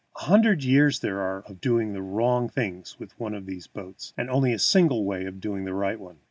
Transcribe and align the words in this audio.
A 0.15 0.21
hundred 0.21 0.65
ways 0.65 0.99
there 1.01 1.19
are 1.19 1.43
of 1.43 1.61
doing 1.61 1.93
the 1.93 2.01
wrong 2.01 2.49
thing 2.49 2.83
with 2.97 3.11
one 3.19 3.35
of 3.35 3.45
these 3.45 3.67
boats, 3.67 4.15
and 4.17 4.31
only 4.31 4.51
a 4.51 4.57
single 4.57 5.05
way 5.05 5.25
of 5.25 5.39
doing 5.39 5.63
the 5.65 5.75
right 5.75 5.99
thing. 5.99 6.17